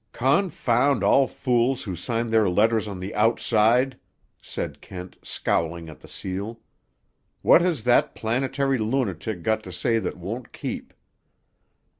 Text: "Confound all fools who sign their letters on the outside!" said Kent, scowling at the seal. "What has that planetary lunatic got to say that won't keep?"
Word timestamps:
"Confound 0.13 1.03
all 1.03 1.27
fools 1.27 1.83
who 1.83 1.95
sign 1.95 2.31
their 2.31 2.49
letters 2.49 2.87
on 2.87 2.99
the 2.99 3.13
outside!" 3.13 3.99
said 4.41 4.81
Kent, 4.81 5.15
scowling 5.21 5.89
at 5.89 5.99
the 5.99 6.07
seal. 6.07 6.59
"What 7.43 7.61
has 7.61 7.83
that 7.83 8.15
planetary 8.15 8.79
lunatic 8.79 9.43
got 9.43 9.61
to 9.63 9.71
say 9.71 9.99
that 9.99 10.17
won't 10.17 10.51
keep?" 10.53 10.95